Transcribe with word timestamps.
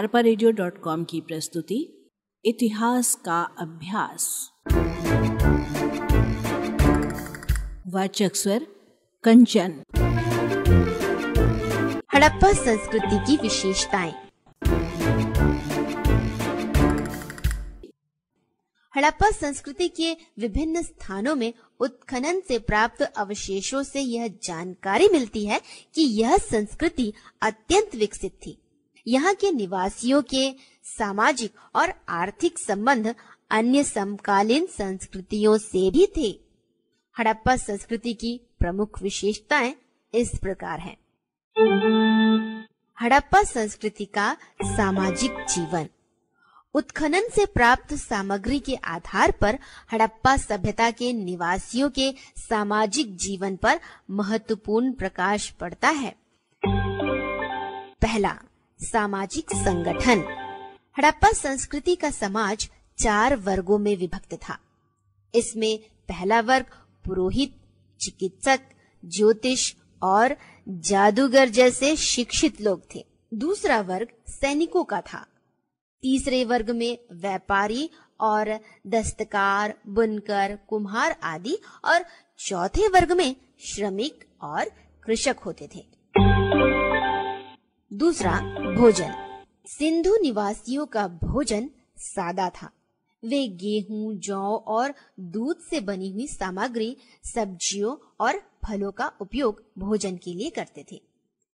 अरपा 0.00 0.22
की 1.04 1.20
प्रस्तुति, 1.20 2.08
इतिहास 2.44 3.14
का 3.14 3.42
अभ्यास। 3.42 4.50
वाचक 7.86 8.36
स्वर, 8.36 8.66
कंचन। 9.24 9.82
हड़प्पा 12.14 12.52
संस्कृति 12.52 13.18
की 13.26 13.36
विशेषताएँ। 13.36 14.14
हड़प्पा 18.96 19.30
संस्कृति 19.30 19.88
के 19.88 20.12
विभिन्न 20.12 20.82
स्थानों 20.82 21.34
में 21.34 21.54
उत्खनन 21.80 22.40
से 22.40 22.58
प्राप्त 22.58 23.02
अवशेषों 23.02 23.82
से 23.82 24.00
यह 24.00 24.28
जानकारी 24.28 25.08
मिलती 25.08 25.46
है 25.46 25.60
कि 25.94 26.02
यह 26.02 26.36
संस्कृति 26.36 27.12
अत्यंत 27.42 27.94
विकसित 27.94 28.32
थी। 28.32 28.58
यहाँ 29.06 29.34
के 29.34 29.52
निवासियों 29.52 30.22
के 30.22 30.54
सामाजिक 30.84 31.54
और 31.74 31.92
आर्थिक 32.08 32.58
संबंध 32.58 33.14
अन्य 33.50 33.84
समकालीन 33.84 34.66
संस्कृतियों 34.66 35.58
से 35.58 35.90
भी 35.90 36.06
थे। 36.16 36.40
हड़प्पा 37.18 37.56
संस्कृति 37.56 38.14
की 38.14 38.40
प्रमुख 38.58 39.02
विशेषताएँ 39.02 39.74
इस 40.14 40.30
प्रकार 40.42 40.80
हैं। 40.80 40.96
हड़प्पा 43.00 43.42
संस्कृति 43.42 44.04
का 44.04 44.36
सामाजिक 44.62 45.30
जीवन। 45.30 45.88
उत्खनन 46.74 47.28
से 47.34 47.46
प्राप्त 47.46 47.94
सामग्री 47.94 48.58
के 48.58 48.74
आधार 48.74 49.30
पर 49.30 49.58
हड़प्पा 49.92 50.36
सभ्यता 50.36 50.90
के 50.90 51.12
निवासियों 51.12 51.90
के 51.90 52.14
सामाजिक 52.36 53.16
जीवन 53.16 53.56
पर 53.56 53.80
महत्वपूर्ण 54.10 54.92
प्रकाश 54.92 55.50
पड़ता 55.50 55.88
है। 55.88 56.14
पहला 58.02 58.38
सामाजिक 58.82 59.46
संगठन। 59.54 60.18
हड़प्पा 60.98 61.32
संस्कृति 61.32 61.96
का 61.96 62.10
समाज 62.10 62.70
चार 62.98 63.36
वर्गों 63.36 63.78
में 63.78 63.96
विभक्त 63.96 64.34
था। 64.34 64.58
इसमें 65.34 65.78
पहला 65.78 66.40
वर्ग 66.40 66.66
पुरोहित, 67.06 67.56
चिकित्सक, 68.00 68.60
ज्योतिष 69.04 69.74
और 70.02 70.36
जादूगर 70.68 71.48
जैसे 71.48 71.96
शिक्षित 71.96 72.60
लोग 72.60 72.82
थे। 72.94 73.06
दूसरा 73.34 73.80
वर्ग 73.80 74.08
सैनिकों 74.28 74.84
का 74.84 75.00
था। 75.00 75.26
तीसरे 76.02 76.44
वर्ग 76.44 76.70
में 76.70 76.98
व्यापारी 77.12 77.90
और 78.20 78.60
दस्तकार, 78.86 79.74
बुनकर, 79.86 80.58
कुम्हार 80.68 81.16
आदि 81.22 81.58
और 81.84 82.04
चौथे 82.38 82.88
वर्ग 82.88 83.12
में 83.12 83.36
श्रमिक 83.60 84.24
और 84.42 84.64
कृषक 85.04 85.36
होते 85.46 85.68
थे। 85.74 85.99
दूसरा, 87.92 88.40
भोजन। 88.74 89.42
सिंधु 89.66 90.16
निवासियों 90.16 90.86
का 90.86 91.08
भोजन 91.08 91.70
सादा 91.96 92.50
था। 92.50 92.70
वे 93.24 93.48
गेहूँ, 93.48 94.14
जौ 94.14 94.56
और 94.56 94.94
दूध 95.20 95.58
से 95.58 95.80
बनी 95.80 96.10
हुई 96.10 96.26
सामग्री, 96.26 96.96
सब्जियों 97.24 97.96
और 98.20 98.38
फलों 98.38 98.92
का 98.92 99.12
उपयोग 99.20 99.64
भोजन 99.78 100.16
के 100.16 100.34
लिए 100.34 100.50
करते 100.50 100.84
थे। 100.92 101.02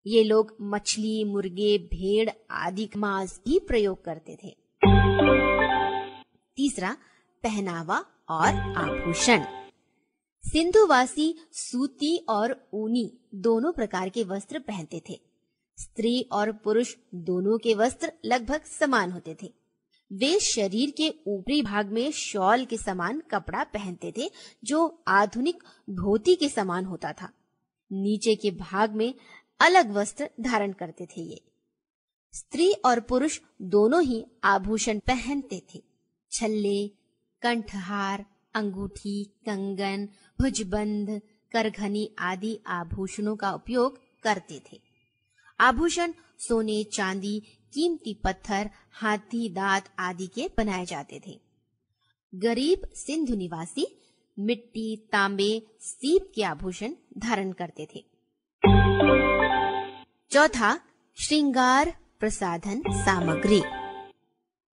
ये 0.06 0.24
लोग 0.24 0.56
मछली, 0.62 1.24
मुर्गे, 1.24 1.78
भेड़ 1.78 2.30
आदि 2.50 2.88
मांस 2.96 3.40
भी 3.46 3.58
प्रयोग 3.58 4.04
करते 4.04 4.38
थे। 4.44 4.56
तीसरा, 6.56 6.96
पहनावा 7.42 8.04
और 8.30 8.54
आभूषण। 8.54 9.44
सिंधुवासी 10.52 11.34
सूती 11.52 12.26
और 12.28 12.68
ऊनी 12.74 13.12
दोनों 13.34 13.72
प्रकार 13.72 14.08
के 14.08 14.24
वस्त्र 14.24 14.58
पहनते 14.58 15.02
थे। 15.08 15.35
स्त्री 15.78 16.22
और 16.32 16.52
पुरुष 16.52 16.96
दोनों 17.14 17.58
के 17.58 17.74
वस्त्र 17.74 18.12
लगभग 18.24 18.60
समान 18.64 19.12
होते 19.12 19.36
थे। 19.42 19.52
वे 20.12 20.40
शरीर 20.40 20.90
के 20.90 21.14
ऊपरी 21.26 21.62
भाग 21.62 21.86
में 21.86 22.12
शॉल 22.12 22.64
के 22.64 22.76
समान 22.76 23.22
कपड़ा 23.30 23.64
पहनते 23.64 24.12
थे, 24.18 24.30
जो 24.64 25.02
आधुनिक 25.08 25.62
धोती 25.90 26.36
के 26.36 26.48
समान 26.48 26.84
होता 26.84 27.12
था। 27.12 27.32
नीचे 27.92 28.34
के 28.34 28.50
भाग 28.50 28.92
में 28.92 29.14
अलग 29.60 29.92
वस्त्र 29.92 30.30
धारण 30.40 30.72
करते 30.72 31.06
थे 31.06 31.20
ये। 31.20 31.42
स्त्री 32.32 32.72
और 32.72 33.00
पुरुष 33.00 33.40
दोनों 33.62 34.02
ही 34.02 34.26
आभूषण 34.44 34.98
पहनते 34.98 35.62
थे। 35.74 35.82
छल्ले, 36.32 36.88
कंठहार, 37.42 38.26
अंगूठी, 38.54 39.24
कंगन, 39.24 40.08
भुजबंध, 40.40 41.20
करघनी 41.52 42.14
आदि 42.18 42.60
आभूषणों 42.66 43.36
का 43.36 43.52
उपयोग 43.52 44.00
करते 44.22 44.62
थे। 44.72 44.85
आभूषण, 45.60 46.12
सोने, 46.38 46.84
चांदी, 46.84 47.40
कीमती 47.74 48.14
पत्थर, 48.24 48.70
हाथी, 48.92 49.48
दांत 49.48 49.84
आदि 49.98 50.26
के 50.26 50.50
बनाए 50.58 50.86
जाते 50.86 51.20
थे। 51.26 51.40
गरीब 52.34 52.88
सिंधु 52.94 53.34
निवासी 53.34 54.00
मिट्टी, 54.38 54.96
तांबे, 55.12 55.66
सीप 55.80 56.32
के 56.34 56.42
आभूषण 56.42 56.92
धारण 57.18 57.52
करते 57.52 57.88
थे। 57.94 58.04
चौथा, 60.30 60.80
श्रृंगार 61.14 61.96
प्रसाधन 62.20 62.82
सामग्री। 62.90 63.62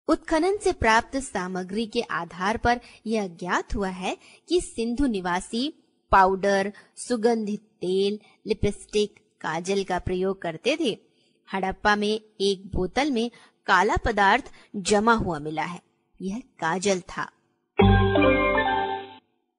उत्खनन 0.08 0.56
से 0.56 0.72
प्राप्त 0.72 1.16
सामग्री 1.16 1.86
के 1.86 2.00
आधार 2.00 2.56
पर 2.56 2.80
यह 3.06 3.26
ज्ञात 3.26 3.74
हुआ 3.74 3.88
है 3.88 4.18
कि 4.48 4.60
सिंधु 4.60 5.06
निवासी 5.06 5.84
पाउडर, 6.10 6.72
सुगंधित 6.96 7.60
तेल, 7.60 8.18
लिपस्टिक 8.46 9.19
काजल 9.40 9.84
का 9.84 9.98
प्रयोग 9.98 10.42
करते 10.42 10.76
थे। 10.80 10.98
हड़प्पा 11.52 11.96
में 11.96 12.20
एक 12.40 12.76
बोतल 12.76 13.10
में 13.10 13.30
काला 13.66 13.96
पदार्थ 13.96 14.52
जमा 14.76 15.12
हुआ 15.12 15.38
मिला 15.38 15.62
है। 15.62 15.82
यह 16.22 16.38
काजल 16.38 17.00
था। 17.00 17.32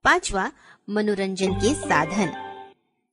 पांचवा, 0.04 0.52
मनोरंजन 0.90 1.54
के 1.54 1.74
साधन। 1.74 2.52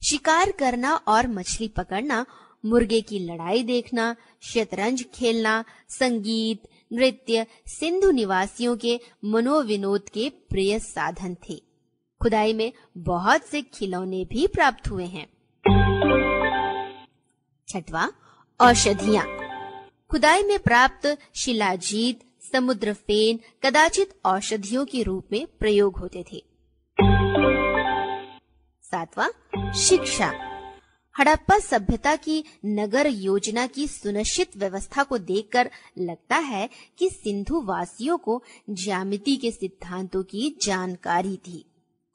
शिकार 0.09 0.53
करना 0.53 0.95
और 0.95 1.29
मछली 1.29 1.69
पकड़ना, 1.69 2.27
मुर्गे 2.67 3.01
की 3.01 3.19
लड़ाई 3.19 3.63
देखना, 3.63 4.17
शतरंज 4.43 5.05
खेलना, 5.15 5.65
संगीत, 5.89 6.63
नृत्य, 6.93 7.47
सिंधु 7.67 8.11
निवासियों 8.11 8.77
के 8.77 9.01
मनोविनोद 9.25 10.09
के 10.09 10.29
प्रिय 10.29 10.79
साधन 10.79 11.37
थे। 11.49 11.63
खुदाई 12.23 12.53
में 12.53 12.73
बहुत 12.99 13.43
से 13.43 13.63
खिलौने 13.63 14.25
भी 14.25 14.47
प्राप्त 14.47 14.91
हुए 14.91 15.05
हैं। 15.05 15.27
छठवा, 17.69 18.13
औषधियाँ। 18.61 19.27
खुदाई 20.11 20.43
में 20.43 20.59
प्राप्त 20.59 21.19
शिलाजीत 21.37 22.21
समुद्र 22.53 22.93
फेन 22.93 23.41
कदाचित 23.63 24.21
औषधियों 24.25 24.85
के 24.85 25.03
रूप 25.03 25.27
में 25.33 25.47
प्रयोग 25.47 25.97
होते 25.97 26.25
थे। 26.33 26.45
सातवां, 28.83 29.73
शिक्षा। 29.73 30.33
हड़प्पा 31.19 31.59
सभ्यता 31.59 32.17
की 32.17 32.45
नगर 32.67 33.07
योजना 33.07 33.67
की 33.67 33.89
सुनिश्चित 33.89 34.57
व्यवस्था 34.57 35.03
को 35.03 35.19
देखकर 35.19 35.71
लगता 35.99 36.37
है 36.37 36.71
कि 36.99 37.11
सिंधु 37.11 37.61
वासियों 37.61 38.19
को 38.19 38.43
ज्यामिति 38.71 39.37
के 39.37 39.51
सिद्धांतों 39.51 40.23
की 40.23 40.59
जानकारी 40.63 41.37
थी। 41.37 41.65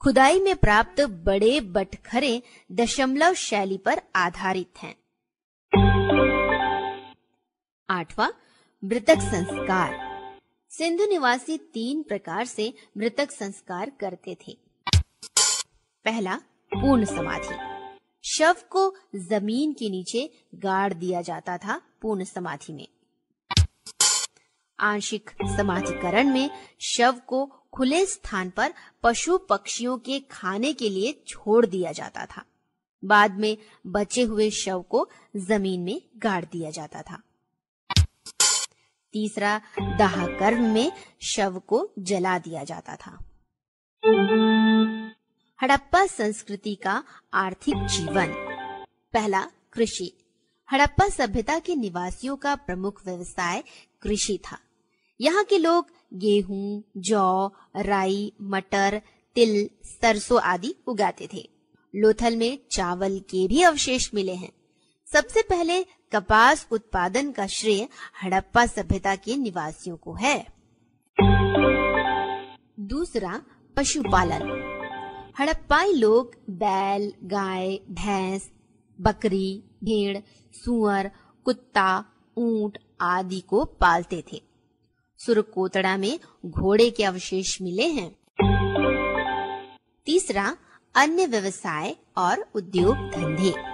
खुदाई 0.02 0.40
में 0.40 0.56
प्राप्त 0.56 1.02
बड़े 1.02 1.62
बटखरे 1.62 2.42
दशमलव 2.72 3.34
शैली 3.34 3.78
पर 3.78 4.02
आधारित 4.16 4.74
हैं। 4.78 5.03
आठवां, 7.94 8.30
मृतक 8.86 9.16
संस्कार। 9.16 10.14
सिंधु 10.70 11.06
निवासी 11.06 11.58
तीन 11.58 12.04
प्रकार 12.04 12.46
से 12.46 12.74
मृतक 12.98 13.32
संस्कार 13.32 13.90
करते 13.90 14.38
थे। 14.48 14.58
पहला, 16.06 16.36
पूर्ण 16.74 17.06
समाधि। 17.06 17.84
शव 18.24 18.56
को 18.70 18.96
ज़मीन 19.16 19.74
के 19.74 19.90
नीचे 19.90 20.34
गाड़ 20.56 20.94
दिया 20.94 21.22
जाता 21.22 21.58
था 21.58 21.82
पूर्ण 22.02 22.24
समाधि 22.24 22.74
में। 22.74 22.88
आंशिक 24.80 25.30
समाधिकरण 25.30 26.34
में 26.34 26.50
शव 26.82 27.22
को 27.28 27.46
खुले 27.74 28.06
स्थान 28.06 28.50
पर 28.50 28.74
पशु 29.04 29.38
पक्षियों 29.38 29.98
के 29.98 30.20
खाने 30.20 30.74
के 30.74 30.90
लिए 30.90 31.24
छोड़ 31.28 31.66
दिया 31.66 31.92
जाता 31.92 32.26
था। 32.26 32.46
बाद 33.06 33.40
में 33.40 33.58
बचे 33.88 34.22
हुए 34.22 34.50
शव 34.50 34.82
को 34.82 35.10
ज़मीन 35.38 35.82
में 35.82 36.02
गाड़ 36.18 36.46
दिया 36.46 36.72
जाता 36.72 37.02
था। 37.02 37.22
तीसरा 39.14 39.62
दाह 39.98 40.28
कर्म 40.28 40.64
में 40.64 40.92
शव 41.22 41.62
को 41.68 41.92
जला 42.00 42.40
दिया 42.40 42.64
जाता 42.64 42.96
था। 42.96 43.26
हड़प्पा 45.62 46.06
संस्कृति 46.06 46.76
का 46.76 47.04
आर्थिक 47.34 47.76
जीवन। 47.76 48.28
पहला, 49.14 49.48
कृषि। 49.74 50.18
हड़प्पा 50.72 51.10
सभ्यता 51.10 51.60
के 51.60 51.76
निवासियों 51.76 52.36
का 52.36 52.56
प्रमुख 52.56 53.06
व्यवसाय 53.06 53.64
कृषि 54.02 54.40
था। 54.52 54.60
यहाँ 55.22 55.44
के 55.44 55.58
लोग 55.58 55.88
गेहूँ, 56.14 56.84
जौ, 56.98 57.52
राई, 57.76 58.34
मटर, 58.42 59.02
तिल, 59.36 59.70
सरसों 59.86 60.42
आदि 60.42 60.76
उगाते 60.88 61.30
थे। 61.34 61.50
लोथल 61.96 62.38
में 62.38 62.60
चावल 62.72 63.20
के 63.20 63.48
भी 63.48 63.62
अवशेष 63.62 64.14
मिले 64.14 64.36
हैं। 64.36 64.54
सबसे 65.14 65.42
पहले 65.42 65.86
कपास 66.14 66.68
उत्पादन 66.72 67.32
का 67.32 67.48
श्रेय 67.48 67.88
हड़प्पा 68.24 68.66
सभ्यता 68.66 69.16
के 69.16 69.38
निवासियों 69.38 69.98
को 69.98 70.14
है। 70.14 70.48
दूसरा, 72.80 73.42
पशुपालन। 73.78 74.42
हड़प्पाई 75.40 75.94
लोग 75.94 76.36
बैल, 76.50 77.14
गाय, 77.24 77.76
भैंस, 77.76 78.52
बकरी, 79.02 79.64
भेड़, 79.84 80.18
सुअर, 80.54 81.12
कुत्ता, 81.46 82.06
ऊँट 82.38 82.78
आदि 83.02 83.40
को 83.40 83.66
पालते 83.66 84.24
थे। 84.34 84.42
सुरकोतड़ा 85.18 85.98
में 85.98 86.20
घोड़े 86.46 86.90
के 86.90 87.04
अवशेष 87.04 87.62
मिले 87.62 87.88
हैं। 87.88 88.16
तीसरा, 90.06 90.58
अन्य 90.96 91.26
व्यवसाय 91.26 91.96
और 92.18 92.46
उद्योग 92.56 92.96
धंधे। 92.96 93.73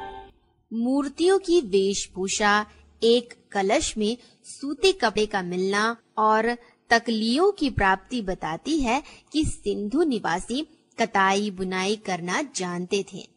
मूर्तियों 0.74 1.40
की 1.40 1.62
वेशभूषा, 1.62 2.66
एक 3.04 3.34
कलश 3.52 3.98
में 3.98 4.18
सूते 4.44 4.92
कपड़े 4.92 5.26
का 5.26 5.42
मिलना 5.42 5.98
और 6.18 6.58
तकलियों 6.90 7.52
की 7.52 7.70
प्राप्ति 7.70 8.22
बताती 8.22 8.80
है 8.80 9.04
कि 9.34 9.46
सिंधु 9.46 10.04
निवासी 10.04 10.68
कताई 11.00 11.52
बुनाई 11.52 11.96
करना 11.96 12.42
जानते 12.42 13.06
थे। 13.14 13.30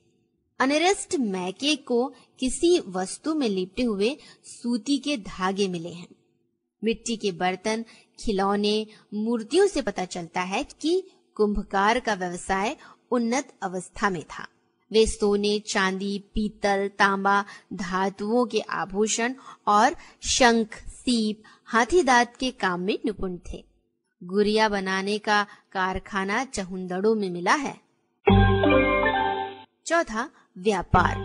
अनिरस्ट 0.60 1.16
मैके 1.16 1.76
को 1.76 2.12
किसी 2.40 2.80
वस्तु 2.80 3.34
में 3.34 3.48
लिपटे 3.48 3.82
हुए 3.82 4.16
सूती 4.44 4.98
के 4.98 5.16
धागे 5.16 5.68
मिले 5.68 5.90
हैं। 5.90 6.08
मिट्टी 6.84 7.16
के 7.16 7.32
बर्तन, 7.32 7.84
खिलौने, 8.20 8.86
मूर्तियों 9.14 9.66
से 9.66 9.82
पता 9.82 10.04
चलता 10.04 10.40
है 10.40 10.64
कि 10.64 11.02
कुंभकार 11.34 12.00
का 12.00 12.14
व्यवसाय 12.14 12.76
उन्नत 13.10 13.54
अवस्था 13.62 14.10
में 14.10 14.22
था। 14.22 14.48
वे 14.92 15.06
सोने, 15.06 15.58
चांदी, 15.58 16.18
पीतल, 16.18 16.88
तांबा, 16.88 17.44
धातुओं 17.72 18.46
के 18.46 18.60
आभूषण 18.60 19.34
और 19.66 19.96
शंख, 20.22 20.74
सीप, 20.74 21.42
हाथी 21.64 22.02
दांत 22.02 22.32
के 22.40 22.50
काम 22.50 22.80
में 22.80 22.98
निपुण 23.04 23.38
थे। 23.52 23.64
गुड़िया 24.24 24.68
बनाने 24.68 25.18
का 25.18 25.46
कारखाना 25.72 26.44
चहुंदड़ों 26.44 27.14
में 27.14 27.30
मिला 27.30 27.54
है। 27.54 27.80
चौथा, 29.86 30.30
व्यापार। 30.58 31.16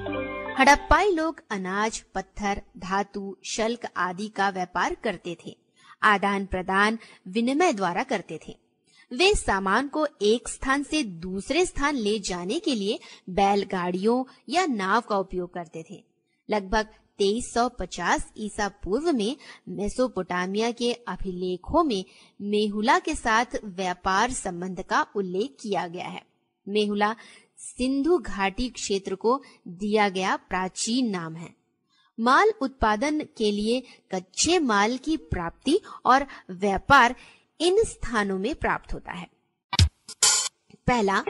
हड़प्पाई 0.59 1.11
लोग 1.11 1.43
अनाज, 1.49 2.03
पत्थर, 2.15 2.61
धातु, 2.77 3.37
शल्क 3.45 3.79
आदि 3.97 4.27
का 4.27 4.49
व्यापार 4.49 4.95
करते 4.95 5.37
थे। 5.45 5.57
आदान 6.03 6.45
प्रदान 6.45 6.99
विनिमय 7.27 7.73
द्वारा 7.73 8.03
करते 8.03 8.39
थे। 8.47 8.66
वे 9.11 9.33
सामान 9.35 9.87
को 9.87 10.07
एक 10.21 10.49
स्थान 10.49 10.83
से 10.83 11.03
दूसरे 11.03 11.65
स्थान 11.65 11.95
ले 11.95 12.19
जाने 12.19 12.59
के 12.59 12.75
लिए 12.75 12.99
बैलगाड़ियों 13.29 14.23
या 14.49 14.65
नाव 14.65 15.01
का 15.01 15.17
उपयोग 15.17 15.53
करते 15.53 15.85
थे। 15.89 16.03
लगभग 16.49 16.87
2350 17.19 18.25
ईसा 18.37 18.67
पूर्व 18.67 19.11
में 19.11 19.37
मेसोपोटामिया 19.69 20.71
के 20.71 20.93
अभिलेखों 20.93 21.83
में 21.83 22.05
मेहुला 22.41 22.99
के 22.99 23.15
साथ 23.15 23.45
व्यापार 23.63 24.31
संबंध 24.31 24.81
का 24.81 25.05
उल्लेख 25.15 25.55
किया 25.61 25.87
गया 25.87 26.07
है। 26.07 26.21
मेहुला 26.67 27.15
सिंधु 27.57 28.17
घाटी 28.17 28.69
क्षेत्र 28.69 29.15
को 29.15 29.41
दिया 29.67 30.09
गया 30.09 30.35
प्राचीन 30.35 31.09
नाम 31.09 31.35
है। 31.35 31.55
माल 32.19 32.51
उत्पादन 32.61 33.19
के 33.37 33.51
लिए 33.51 33.83
कच्चे 34.11 34.59
माल 34.59 34.97
की 34.97 35.17
प्राप्ति 35.17 35.79
और 36.05 36.25
व्यापार 36.51 37.15
इन 37.59 37.83
स्थानों 37.83 38.39
में 38.39 38.55
प्राप्त 38.55 38.93
होता 38.93 39.11
है। 39.11 39.27
पहला, 40.87 41.23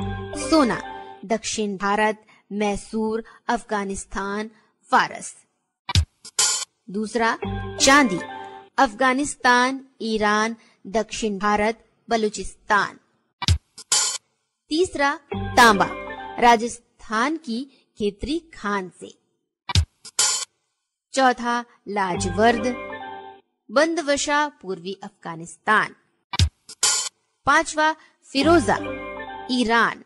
सोना, 0.50 0.82
दक्षिण 1.26 1.78
भारत, 1.78 2.26
मैसूर, 2.52 3.24
अफ़गानिस्तान, 3.48 4.52
फारस। 4.92 5.36
दूसरा, 6.90 7.38
चांदी, 7.78 8.20
अफ़गानिस्तान, 8.78 9.86
ईरान, 10.02 10.56
दक्षिण 10.88 11.38
भारत, 11.38 11.90
बलूचिस्तान। 12.10 13.00
तीसरा, 14.70 15.20
तांबा, 15.36 15.88
राजस्थान 16.40 17.38
की 17.38 17.88
खेतरी 17.98 18.40
खान 18.40 18.92
से। 19.00 19.18
चौथा, 21.14 21.66
लाजवर्द, 21.88 22.76
बंदवशा 23.72 24.48
पूर्वी 24.48 25.00
अफ़गानिस्तान। 25.04 25.96
पांचवा 27.48 27.94
फिरोजा, 28.24 28.78
ईरान। 29.52 30.04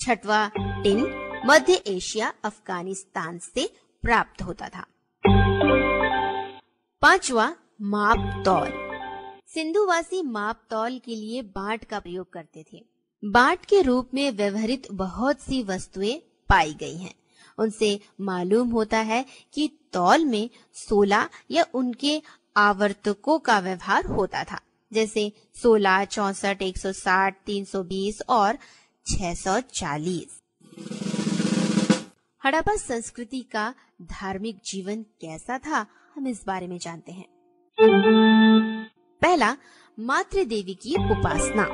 छठवा 0.00 0.50
टिन, 0.58 0.98
मध्य 1.46 1.72
एशिया, 1.72 2.32
अफ़गानिस्तान 2.44 3.38
से 3.38 3.76
प्राप्त 4.02 4.42
होता 4.42 4.68
था। 4.68 4.86
पांचवा 7.02 7.56
माप 7.82 8.42
तौल। 8.44 8.70
सिंधुवासी 9.46 10.22
माप 10.22 10.62
तौल 10.70 10.98
के 10.98 11.14
लिए 11.14 11.42
बाट 11.42 11.84
का 11.84 11.98
प्रयोग 11.98 12.32
करते 12.32 12.64
थे। 12.72 12.84
बाट 13.24 13.64
के 13.64 13.82
रूप 13.82 14.10
में 14.14 14.30
व्यवहरित 14.30 14.88
बहुत 14.92 15.40
सी 15.40 15.62
वस्तुएँ 15.62 16.18
पाई 16.48 16.74
गई 16.74 16.96
हैं। 16.96 17.14
उनसे 17.58 18.00
मालूम 18.20 18.68
होता 18.68 18.98
है 18.98 19.26
कि 19.54 19.70
तौल 19.92 20.24
में 20.24 20.50
सोलह 20.74 21.28
या 21.50 21.66
उनके 21.74 22.22
आवर्तकों 22.56 23.38
का 23.38 23.58
व्यवहार 23.58 24.06
होता 24.06 24.44
था। 24.44 24.60
जैसे 24.92 25.32
सोलह, 25.62 26.04
चौसठ, 26.04 26.62
एक 26.62 26.78
सौ 26.78 26.92
साठ, 26.92 27.36
तीन 27.46 27.64
सौ 27.64 27.82
बीस 27.82 28.22
और 28.28 28.58
छह 29.06 29.34
सौ 29.34 29.60
चालीस। 29.60 30.38
हड़प्पा 32.44 32.76
संस्कृति 32.76 33.40
का 33.40 33.74
धार्मिक 34.02 34.60
जीवन 34.64 35.02
कैसा 35.02 35.58
था, 35.58 35.86
हम 36.14 36.26
इस 36.26 36.44
बारे 36.46 36.66
में 36.66 36.78
जानते 36.78 37.12
हैं। 37.12 37.26
पहला 39.22 39.56
मातृ 40.00 40.44
देवी 40.44 40.74
की 40.74 40.94
उपासना। 40.94 41.68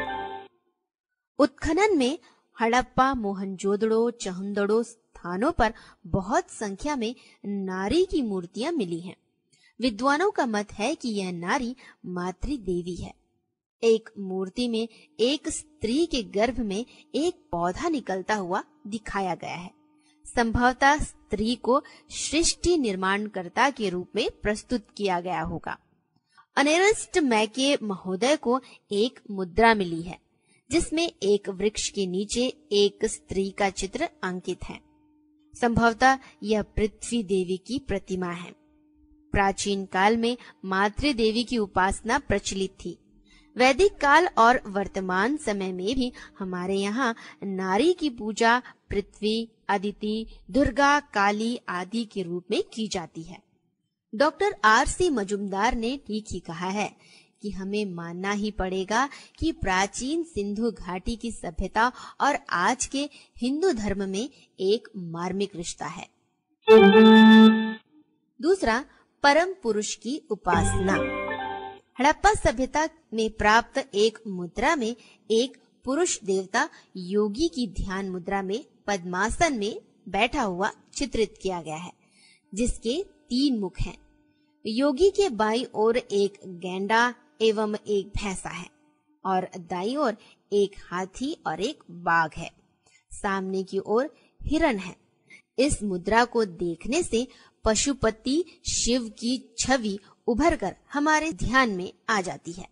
उत्खनन 1.38 1.98
में 1.98 2.18
हड़प्पा, 2.60 3.14
मोहनजोदड़ो, 3.14 4.10
चहुंदड़ो 4.10 4.82
स्थानों 4.82 5.52
पर 5.52 5.72
बहुत 6.06 6.50
संख्या 6.50 6.96
में 6.96 7.14
नारी 7.46 8.04
की 8.04 8.22
मूर्तियाँ 8.22 8.72
मिली 8.72 9.00
हैं। 9.00 9.16
विद्वानों 9.80 10.30
का 10.30 10.46
मत 10.46 10.72
है 10.72 10.94
कि 10.94 11.08
यह 11.08 11.32
नारी 11.32 11.76
मातृ 12.06 12.56
देवी 12.56 12.94
है। 12.94 13.14
एक 13.82 14.10
मूर्ति 14.18 14.68
में 14.68 14.88
एक 15.20 15.48
स्त्री 15.48 16.06
के 16.06 16.22
गर्भ 16.22 16.58
में 16.58 16.86
एक 17.14 17.34
पौधा 17.52 17.88
निकलता 17.88 18.34
हुआ 18.34 18.64
दिखाया 18.86 19.34
गया 19.34 19.54
है। 19.54 19.70
संभवतः 20.24 20.98
स्त्री 20.98 21.54
को 21.54 21.82
सृष्टि 22.10 22.78
निर्माणकर्ता 22.78 23.70
के 23.70 23.88
रूप 23.88 24.08
में 24.16 24.30
प्रस्तुत 24.42 24.86
किया 24.96 25.20
गया 25.20 25.40
होगा। 25.40 25.78
अनेरस्ट 26.56 27.18
मैके 27.18 27.76
महोदय 27.82 28.36
को 28.36 28.60
एक 28.92 29.20
मुद्रा 29.30 29.74
मिली 29.74 30.02
है, 30.02 30.18
जिसमें 30.70 31.12
एक 31.22 31.48
वृक्ष 31.48 31.88
के 31.88 32.06
नीचे 32.06 32.46
एक 32.72 33.04
स्त्री 33.04 33.50
का 33.50 33.70
चित्र 33.70 34.08
अंकित 34.22 34.64
है। 34.64 34.80
संभवतः 35.60 36.18
यह 36.42 36.62
पृथ्वी 36.62 37.22
देवी 37.22 37.56
की 37.56 37.78
प्रतिमा 37.78 38.30
है। 38.30 38.57
प्राचीन 39.32 39.84
काल 39.86 40.16
में 40.16 40.36
मातृ 40.64 41.12
देवी 41.12 41.44
की 41.44 41.58
उपासना 41.58 42.18
प्रचलित 42.18 42.70
थी। 42.84 42.96
वैदिक 43.56 43.96
काल 43.96 44.28
और 44.38 44.60
वर्तमान 44.66 45.36
समय 45.36 45.72
में 45.72 45.94
भी 45.94 46.12
हमारे 46.38 46.74
यहाँ 46.74 47.14
नारी 47.44 47.92
की 47.92 48.10
पूजा 48.10 48.58
पृथ्वी, 48.90 49.48
अदिति, 49.68 50.26
दुर्गा, 50.50 50.98
काली 51.00 51.58
आदि 51.68 52.04
के 52.04 52.22
रूप 52.22 52.44
में 52.50 52.62
की 52.72 52.88
जाती 52.88 53.22
है। 53.22 53.38
डॉक्टर 54.14 54.54
आर 54.64 54.86
सी 54.86 55.08
मजुमदार 55.10 55.74
ने 55.74 55.96
ठीक 56.06 56.26
ही 56.32 56.38
कहा 56.40 56.68
है 56.68 56.90
कि 57.42 57.50
हमें 57.50 57.84
मानना 57.84 58.32
ही 58.32 58.50
पड़ेगा 58.50 59.08
कि 59.38 59.52
प्राचीन 59.52 60.22
सिंधु 60.24 60.70
घाटी 60.70 61.16
की 61.16 61.30
सभ्यता 61.32 61.92
और 62.20 62.38
आज 62.50 62.86
के 62.86 63.08
हिंदू 63.36 63.72
धर्म 63.72 64.08
में 64.08 64.28
एक 64.60 64.88
मार्मिक 64.96 65.56
रिश्ता 65.56 65.86
है। 65.86 66.08
दूसरा 68.40 68.84
परम 69.22 69.52
पुरुष 69.62 69.94
की 69.94 70.20
उपासना। 70.30 70.92
हड़प्पा 72.00 72.32
सभ्यता 72.34 72.88
में 73.14 73.30
प्राप्त 73.30 73.78
एक 73.94 74.18
मुद्रा 74.26 74.76
में 74.76 74.96
एक 75.30 75.56
पुरुष 75.84 76.18
देवता 76.24 76.68
योगी 76.96 77.48
की 77.48 77.66
ध्यान 77.66 78.08
मुद्रा 78.10 78.42
में 78.42 78.64
पद्मासन 78.86 79.58
में 79.58 79.80
बैठा 80.08 80.42
हुआ 80.42 80.70
चित्रित 80.94 81.34
किया 81.42 81.60
गया 81.62 81.76
है, 81.76 81.92
जिसके 82.52 83.02
तीन 83.02 83.58
मुख 83.58 83.80
हैं। 83.80 83.96
योगी 84.64 85.10
के 85.10 85.28
बाई 85.28 85.66
ओर 85.74 85.96
एक 85.96 86.38
गेंडा 86.46 87.14
एवं 87.42 87.76
एक 87.86 88.08
भैंसा 88.16 88.50
है 88.50 88.68
और 89.24 89.48
दाई 89.58 89.96
ओर 89.96 90.16
एक 90.52 90.76
हाथी 90.90 91.36
और 91.46 91.60
एक 91.60 91.82
बाघ 91.90 92.30
है। 92.36 92.50
सामने 93.12 93.62
की 93.62 93.78
ओर 93.78 94.14
हिरण 94.42 94.78
है। 94.78 94.96
इस 95.58 95.82
मुद्रा 95.82 96.24
को 96.24 96.44
देखने 96.44 97.02
से 97.02 97.28
पशुपति 97.64 98.44
शिव 98.70 99.08
की 99.08 99.54
छवि 99.58 99.98
उभर 100.26 100.56
कर 100.56 100.76
हमारे 100.92 101.32
ध्यान 101.32 101.70
में 101.70 101.92
आ 102.08 102.20
जाती 102.20 102.52
है। 102.52 102.68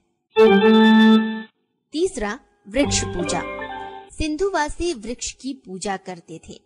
तीसरा, 1.92 2.40
वृक्ष 2.68 3.04
पूजा। 3.04 3.42
सिंधुवासी 4.08 4.92
वृक्ष 4.92 5.32
की 5.32 5.54
पूजा 5.54 5.96
करते 5.96 6.40
थे। 6.48 6.60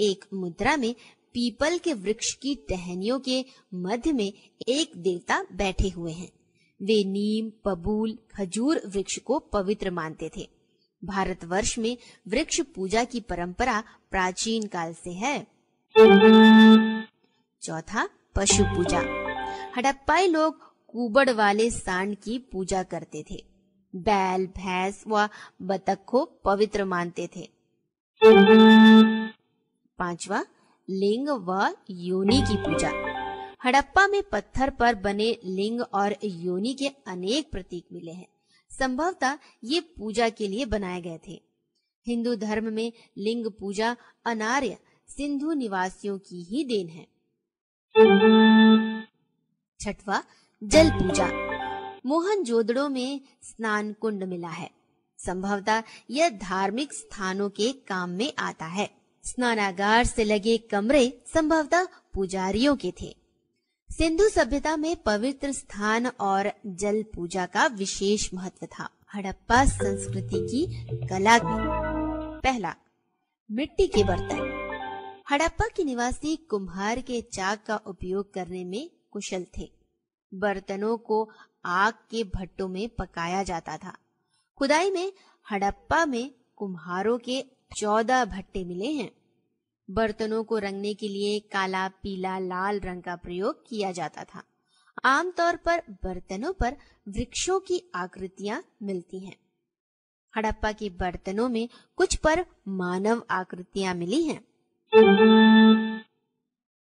एक 0.00 0.24
मुद्रा 0.34 0.76
में 0.76 0.94
पीपल 1.32 1.78
के 1.78 1.92
वृक्ष 1.92 2.32
की 2.32 2.54
टहनियों 2.54 3.20
के 3.20 3.44
मध्य 3.74 4.12
में 4.12 4.32
एक 4.68 4.96
देवता 4.96 5.46
बैठे 5.52 5.88
हुए 5.88 6.12
हैं। 6.12 6.32
वे 6.82 7.04
नीम 7.04 7.52
पबूल 7.64 8.18
खजूर 8.34 8.82
वृक्ष 8.86 9.18
को 9.18 9.38
पवित्र 9.38 9.90
मानते 9.90 10.30
थे। 10.36 10.48
भारतवर्ष 11.04 11.78
में 11.78 11.98
वृक्ष 12.28 12.60
पूजा 12.60 13.04
की 13.04 13.20
परंपरा 13.20 13.84
प्राचीन 14.10 14.66
काल 14.66 14.92
से 14.92 15.10
है। 15.10 15.55
चौथा, 17.62 18.08
पशु 18.34 18.64
पूजा। 18.64 18.98
हड़प्पाई 19.76 20.26
लोग 20.26 20.58
कुबड़ 20.86 21.30
वाले 21.30 21.70
सांड 21.70 22.16
की 22.16 22.38
पूजा 22.38 22.82
करते 22.82 23.24
थे। 23.30 23.44
बैल, 23.96 24.46
भैंस 24.46 25.04
व 25.08 25.28
बतख 25.62 25.98
को 26.06 26.24
पवित्र 26.44 26.84
मानते 26.84 27.28
थे। 27.36 27.50
पांचवा, 29.98 30.44
लिंग 30.90 31.28
व 31.28 31.76
योनि 31.90 32.40
की 32.40 32.56
पूजा। 32.56 32.88
हड़प्पा 33.64 34.06
में 34.06 34.22
पत्थर 34.22 34.70
पर 34.70 34.94
बने 34.94 35.38
लिंग 35.44 35.80
और 35.80 36.16
योनि 36.24 36.74
के 36.74 36.88
अनेक 36.88 37.50
प्रतीक 37.50 37.86
मिले 37.92 38.12
हैं। 38.12 38.28
संभवतः 38.70 39.38
ये 39.64 39.80
पूजा 39.80 40.28
के 40.28 40.48
लिए 40.48 40.64
बनाए 40.64 41.00
गए 41.00 41.20
थे। 41.28 41.42
हिंदू 42.06 42.34
धर्म 42.34 42.72
में 42.72 42.92
लिंग 43.18 43.46
पूजा 43.46 43.96
अनार्य 44.26 44.78
सिंधु 45.08 45.52
निवासियों 45.52 46.18
की 46.18 46.42
ही 46.42 46.64
देन 46.64 46.88
है। 46.88 47.06
छठवा, 49.80 50.22
जल 50.64 50.90
पूजा। 50.90 51.26
मोहन 52.06 52.42
जोदड़ो 52.44 52.88
में 52.88 53.20
स्नान 53.42 53.92
कुंड 53.92 54.24
मिला 54.24 54.48
है। 54.48 54.70
संभवतः 55.18 55.82
यह 56.10 56.28
धार्मिक 56.28 56.92
स्थानों 56.92 57.48
के 57.50 57.72
काम 57.72 58.10
में 58.10 58.32
आता 58.38 58.66
है। 58.66 58.90
स्नानागार 59.24 60.04
से 60.04 60.24
लगे 60.24 60.56
कमरे 60.58 61.22
संभवतः 61.34 61.86
पुजारियों 62.14 62.76
के 62.76 62.92
थे। 63.02 63.16
सिंधु 63.90 64.28
सभ्यता 64.28 64.76
में 64.76 64.96
पवित्र 64.96 65.52
स्थान 65.52 66.06
और 66.06 66.52
जल 66.66 67.02
पूजा 67.14 67.46
का 67.46 67.66
विशेष 67.66 68.28
महत्व 68.34 68.66
था। 68.66 68.88
हड़प्पा 69.14 69.64
संस्कृति 69.64 70.46
की 70.50 70.66
कला 71.06 71.38
पहला, 72.40 72.74
मिट्टी 73.50 73.86
के 73.86 74.04
बर्तन। 74.04 74.55
हड़प्पा 75.30 75.68
के 75.76 75.84
निवासी 75.84 76.36
कुम्हार 76.36 77.00
के 77.00 77.20
चाक 77.20 77.66
का 77.66 77.76
उपयोग 77.76 78.34
करने 78.34 78.64
में 78.64 78.90
कुशल 79.10 79.46
थे। 79.58 79.72
बर्तनों 80.34 80.98
को 80.98 81.30
आग 81.64 81.94
के 81.94 82.24
भट्टों 82.24 82.68
में 82.68 82.88
पकाया 82.88 83.42
जाता 83.42 83.76
था। 83.76 83.98
खुदाई 84.58 84.90
में 84.90 85.12
हड़प्पा 85.50 86.06
में 86.06 86.34
कुम्हारों 86.56 87.18
के 87.18 87.44
चौदह 87.80 88.24
भट्टे 88.24 88.64
मिले 88.64 88.86
हैं। 88.86 89.12
बर्तनों 89.90 90.44
को 90.44 90.58
रंगने 90.58 90.94
के 90.94 91.08
लिए 91.08 91.40
काला, 91.40 91.88
पीला, 91.88 92.38
लाल 92.38 92.80
रंग 92.80 93.02
का 93.02 93.16
प्रयोग 93.16 93.68
किया 93.68 93.92
जाता 93.92 94.24
था। 94.24 94.42
आमतौर 95.04 95.56
पर 95.56 95.82
बर्तनों 95.90 96.52
पर 96.52 96.76
वृक्षों 97.08 97.60
की 97.60 97.90
आकृतियाँ 97.94 98.64
मिलती 98.82 99.26
हैं। 99.26 99.36
हड़प्पा 100.36 100.72
के 100.72 100.90
बर्तनों 100.90 101.48
में 101.48 101.68
कुछ 101.96 102.16
पर 102.16 102.46
मानव 102.68 103.26
आकृतियाँ 103.30 103.94
मिली 103.94 104.24
हैं। 104.24 104.44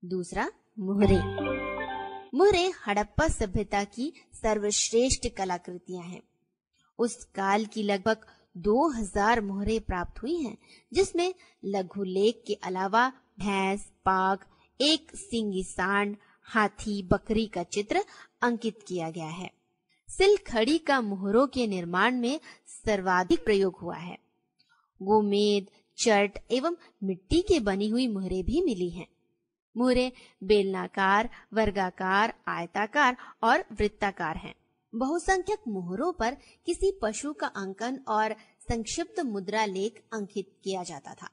दूसरा 0.05 0.51
मुहरे। 0.79 1.17
मुहरे 2.38 2.74
हड़प्पा 2.88 3.27
सभ्यता 3.27 3.83
की 3.83 4.13
सर्वश्रेष्ठ 4.33 5.27
कलाकृतियाँ 5.38 6.03
हैं। 6.03 6.21
उस 7.00 7.24
काल 7.24 7.65
की 7.65 7.83
लगभग 7.83 8.17
2000 8.57 9.41
मोहरे 9.41 9.79
प्राप्त 9.79 10.21
हुई 10.21 10.38
हैं, 10.38 10.57
जिसमें 10.93 11.35
लघु 11.65 12.03
लेख 12.03 12.43
के 12.47 12.53
अलावा 12.53 13.09
भैंस 13.39 13.91
बाघ 14.05 14.38
एक 14.81 15.12
सिंगी 15.15 15.63
सांड 15.63 16.17
हाथी 16.43 17.03
बकरी 17.03 17.45
का 17.45 17.63
चित्र 17.63 18.05
अंकित 18.41 18.79
किया 18.88 19.09
गया 19.09 19.29
है। 19.29 19.51
सिल 20.09 20.38
खड़ी 20.38 20.77
का 20.77 21.01
मोहरों 21.01 21.47
के 21.47 21.67
निर्माण 21.67 22.15
में 22.15 22.39
सर्वाधिक 22.67 23.45
प्रयोग 23.45 23.75
हुआ 23.81 23.97
है। 23.97 24.17
गोमेद 25.01 25.65
चट 25.97 26.39
एवं 26.51 26.75
मिट्टी 27.03 27.41
के 27.41 27.59
बनी 27.59 27.89
हुई 27.89 28.07
मुहरे 28.07 28.43
भी 28.43 28.61
मिली 28.61 28.89
हैं। 28.89 29.07
मुहरे 29.77 30.11
बेलनाकार, 30.43 31.29
वर्गाकार, 31.53 32.33
आयताकार 32.47 33.17
और 33.43 33.63
वृत्ताकार 33.71 34.37
हैं। 34.37 34.53
बहुसंख्यक 34.93 35.59
मोहरों 35.67 36.11
पर 36.13 36.37
किसी 36.65 36.91
पशु 37.01 37.33
का 37.33 37.47
अंकन 37.47 37.99
और 38.07 38.35
संक्षिप्त 38.69 39.19
मुद्रा 39.19 39.65
लेख 39.65 40.03
अंकित 40.13 40.51
किया 40.63 40.83
जाता 40.83 41.13
था 41.13 41.29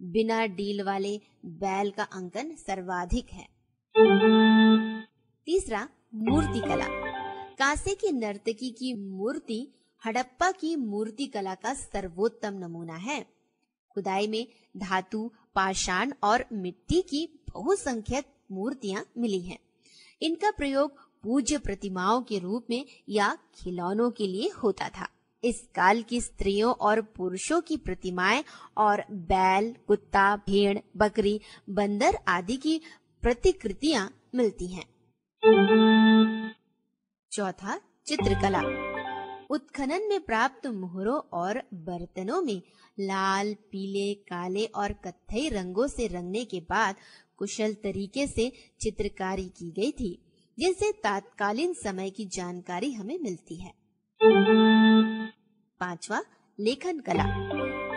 बिना 0.00 0.44
डील 0.46 0.82
वाले 0.82 1.20
बैल 1.44 1.90
का 1.90 2.02
अंकन 2.02 2.54
सर्वाधिक 2.56 3.32
है 3.32 3.48
तीसरा, 5.46 5.88
मूर्ति 6.14 6.60
कला 6.60 6.86
कांसे 7.54 7.94
की 7.94 8.12
नर्तकी 8.12 8.70
की 8.70 8.92
मूर्ति, 8.94 9.74
हड़प्पा 10.02 10.50
की 10.50 10.74
मूर्ति 10.76 11.26
कला 11.26 11.54
का 11.54 11.74
सर्वोत्तम 11.74 12.54
नमूना 12.54 12.96
है 12.96 13.41
खुदाई 13.94 14.26
में 14.26 14.46
धातु, 14.76 15.30
पाषाण 15.54 16.12
और 16.22 16.44
मिट्टी 16.52 17.02
की 17.02 17.42
बहुसंख्यक 17.54 18.24
मूर्तियाँ 18.52 19.06
मिली 19.18 19.40
हैं। 19.40 19.58
इनका 20.22 20.50
प्रयोग 20.50 21.12
पूज्य 21.22 21.58
प्रतिमाओं 21.58 22.22
के 22.22 22.38
रूप 22.38 22.66
में 22.70 22.86
या 23.08 23.38
खिलौनों 23.54 24.10
के 24.10 24.26
लिए 24.26 24.48
होता 24.48 24.88
था। 24.88 25.08
इस 25.44 25.68
काल 25.74 26.02
की 26.02 26.20
स्त्रियों 26.20 26.72
और 26.72 27.00
पुरुषों 27.00 27.60
की 27.60 27.76
प्रतिमाएँ 27.76 28.44
और 28.78 29.04
बैल, 29.10 29.76
कुत्ता, 29.88 30.36
भेड़, 30.36 30.78
बकरी, 30.96 31.40
बंदर 31.70 32.18
आदि 32.28 32.56
की 32.56 32.80
प्रतिकृतियाँ 33.22 34.22
मिलती 34.34 34.66
हैं। 34.66 34.92
चौथा 37.32 37.80
चित्रकला। 38.06 38.91
उत्खनन 39.52 40.08
में 40.08 40.20
प्राप्त 40.20 40.66
मोहरों 40.66 41.20
और 41.32 41.62
बर्तनों 41.74 42.42
में 42.42 42.62
लाल, 43.00 43.54
पीले, 43.54 44.14
काले 44.14 44.64
और 44.64 44.92
कत्थई 44.92 45.48
रंगों 45.48 45.86
से 45.86 46.06
रंगने 46.06 46.44
के 46.44 46.60
बाद 46.60 46.96
कुशल 47.36 47.74
तरीके 47.74 48.26
से 48.26 48.52
चित्रकारी 48.80 49.48
की 49.48 49.70
गई 49.70 49.92
थी, 49.92 50.22
जिनसे 50.58 50.92
तात्कालीन 50.92 51.74
समय 51.74 52.10
की 52.10 52.24
जानकारी 52.24 52.92
हमें 52.92 53.18
मिलती 53.18 53.56
है। 53.56 53.74
पांचवा, 55.80 56.24
लेखन 56.60 57.00
कला। 57.00 57.24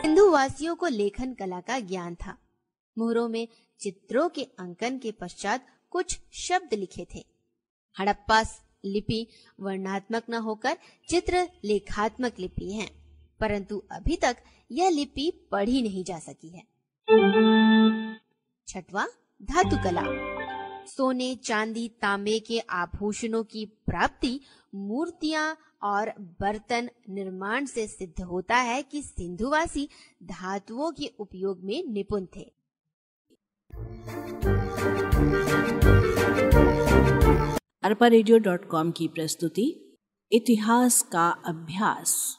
सिंधु 0.01 0.31
वासियों 0.31 0.75
को 0.75 0.87
लेखन 0.87 1.33
कला 1.33 1.61
का 1.61 1.79
ज्ञान 1.79 2.15
था। 2.15 2.37
मोहरों 2.97 3.29
में 3.29 3.47
चित्रों 3.79 4.29
के 4.29 4.43
अंकन 4.43 4.97
के 4.97 5.11
पश्चात 5.11 5.67
कुछ 5.89 6.19
शब्द 6.33 6.73
लिखे 6.73 7.07
थे। 7.15 7.25
हड़प्पा 7.99 8.43
लिपि 8.85 9.25
वर्णात्मक 9.59 10.23
न 10.29 10.33
होकर 10.41 10.77
चित्र 11.09 11.47
लेखात्मक 11.65 12.39
लिपि 12.39 12.71
है, 12.71 12.89
परंतु 13.39 13.81
अभी 13.91 14.15
तक 14.15 14.37
यह 14.71 14.89
लिपि 14.89 15.31
पढ़ी 15.51 15.81
नहीं 15.81 16.03
जा 16.03 16.19
सकी 16.19 16.49
है। 16.49 16.63
छठवा, 18.67 19.05
धातु 19.41 19.77
कला। 19.83 20.03
सोने, 20.87 21.33
चांदी, 21.35 21.87
तांबे 22.01 22.37
के 22.39 22.59
आभूषणों 22.59 23.43
की 23.43 23.65
प्राप्ति 23.87 24.39
मूर्तियाँ 24.73 25.57
और 25.83 26.09
बर्तन 26.39 26.89
निर्माण 27.09 27.65
से 27.65 27.87
सिद्ध 27.87 28.21
होता 28.21 28.55
है 28.57 28.81
कि 28.83 29.01
सिंधुवासी 29.01 29.87
धातुओं 30.23 30.91
के 30.91 31.11
उपयोग 31.19 31.63
में 31.63 31.83
निपुण 31.87 32.25
थे। 32.35 32.51
अरपा 37.85 38.07
रेडियो 38.07 38.37
डॉट 38.37 38.65
कॉम 38.65 38.91
की 38.91 39.07
प्रस्तुति 39.07 39.65
इतिहास 40.31 41.01
का 41.01 41.27
अभ्यास। 41.45 42.37